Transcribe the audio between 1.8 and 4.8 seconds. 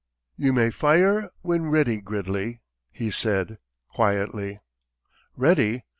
Gridley," he said, quietly.